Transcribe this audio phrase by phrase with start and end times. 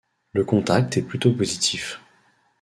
[0.33, 2.01] Le contact est plutôt positif.